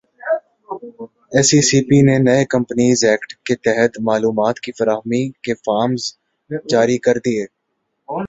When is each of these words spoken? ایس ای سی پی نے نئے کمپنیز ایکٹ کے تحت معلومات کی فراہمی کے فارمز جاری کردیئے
ایس 1.31 1.49
ای 1.53 1.61
سی 1.67 1.79
پی 1.87 1.97
نے 2.07 2.15
نئے 2.27 2.43
کمپنیز 2.53 3.03
ایکٹ 3.05 3.29
کے 3.45 3.55
تحت 3.65 3.91
معلومات 3.99 4.55
کی 4.59 4.71
فراہمی 4.79 5.23
کے 5.43 5.53
فارمز 5.65 6.03
جاری 6.69 6.97
کردیئے 6.97 7.45